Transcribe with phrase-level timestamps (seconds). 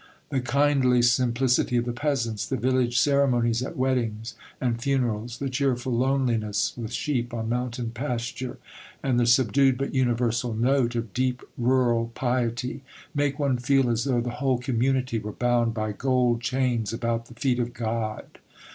[0.29, 5.93] The kindly simplicity of the peasants, the village ceremonies at weddings and funerals, the cheerful
[5.95, 8.57] loneliness with sheep on mountain pasture,
[9.03, 12.81] and the subdued but universal note of deep rural piety,
[13.13, 17.35] make one feel as though the whole community were bound by gold chains about the
[17.35, 18.39] feet of God.